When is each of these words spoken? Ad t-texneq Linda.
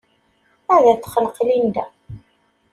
Ad 0.73 0.81
t-texneq 1.01 1.37
Linda. 1.47 1.85